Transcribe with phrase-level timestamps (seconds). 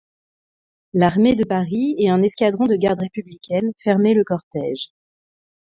[0.93, 4.87] L'armée de Paris et un escadron de garde républicaine fermaient le cortège.